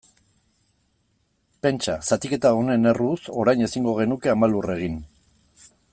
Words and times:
Pentsa, 1.67 1.95
zatiketa 2.09 2.53
honen 2.61 2.93
erruz, 2.93 3.19
orain 3.43 3.63
ezingo 3.67 3.97
genuke 4.03 4.33
Ama 4.35 4.51
Lur 4.55 4.71
egin. 4.79 4.97